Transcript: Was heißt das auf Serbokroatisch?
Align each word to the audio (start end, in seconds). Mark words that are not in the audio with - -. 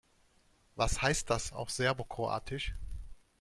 Was 0.75 1.03
heißt 1.03 1.29
das 1.29 1.53
auf 1.53 1.69
Serbokroatisch? 1.69 2.73